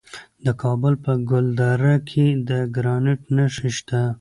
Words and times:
د 0.45 0.47
کابل 0.61 0.93
په 1.03 1.11
ګلدره 1.29 1.95
کې 2.09 2.25
د 2.49 2.51
ګرانیټ 2.75 3.21
نښې 3.35 3.69
شته. 3.77 4.01